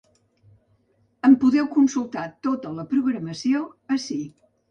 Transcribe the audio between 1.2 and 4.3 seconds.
En podeu consultar tota la programació ací.